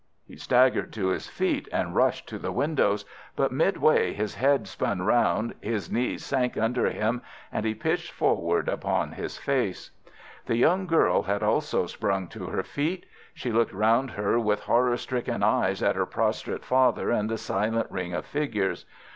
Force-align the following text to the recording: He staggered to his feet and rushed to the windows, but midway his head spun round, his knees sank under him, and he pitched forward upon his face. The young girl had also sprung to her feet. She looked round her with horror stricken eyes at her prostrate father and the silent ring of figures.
He 0.25 0.35
staggered 0.35 0.91
to 0.93 1.09
his 1.09 1.27
feet 1.27 1.69
and 1.71 1.93
rushed 1.95 2.27
to 2.29 2.39
the 2.39 2.51
windows, 2.51 3.05
but 3.35 3.51
midway 3.51 4.13
his 4.13 4.33
head 4.33 4.67
spun 4.67 5.03
round, 5.03 5.53
his 5.61 5.91
knees 5.91 6.25
sank 6.25 6.57
under 6.57 6.89
him, 6.89 7.21
and 7.51 7.67
he 7.67 7.75
pitched 7.75 8.11
forward 8.11 8.67
upon 8.67 9.11
his 9.11 9.37
face. 9.37 9.91
The 10.47 10.57
young 10.57 10.87
girl 10.87 11.21
had 11.21 11.43
also 11.43 11.85
sprung 11.85 12.29
to 12.29 12.47
her 12.47 12.63
feet. 12.63 13.05
She 13.35 13.51
looked 13.51 13.73
round 13.73 14.09
her 14.09 14.39
with 14.39 14.61
horror 14.61 14.97
stricken 14.97 15.43
eyes 15.43 15.83
at 15.83 15.95
her 15.95 16.07
prostrate 16.07 16.65
father 16.65 17.11
and 17.11 17.29
the 17.29 17.37
silent 17.37 17.85
ring 17.91 18.11
of 18.15 18.25
figures. 18.25 18.87